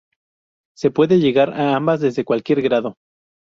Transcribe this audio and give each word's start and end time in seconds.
Se 0.75 0.89
puede 0.89 1.19
llegar 1.19 1.51
a 1.53 1.75
ambas 1.75 1.99
desde 1.99 2.25
cualquier 2.25 2.63
grado. 2.63 2.97